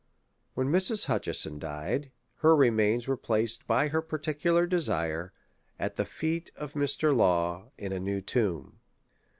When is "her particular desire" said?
3.89-5.31